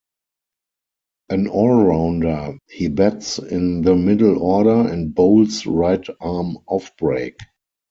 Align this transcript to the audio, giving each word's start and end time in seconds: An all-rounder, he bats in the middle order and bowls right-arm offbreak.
An 1.29 1.47
all-rounder, 1.47 2.57
he 2.71 2.87
bats 2.87 3.37
in 3.37 3.83
the 3.83 3.95
middle 3.95 4.41
order 4.41 4.91
and 4.91 5.13
bowls 5.13 5.67
right-arm 5.67 6.57
offbreak. 6.67 7.35